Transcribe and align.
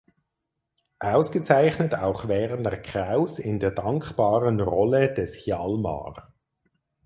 Ausgezeichnet 1.03 1.93
auch 1.93 2.27
Werner 2.27 2.75
Krauß 2.75 3.37
in 3.37 3.59
der 3.59 3.69
dankbaren 3.69 4.59
Rolle 4.59 5.13
des 5.13 5.35
Hjalmar. 5.45 6.33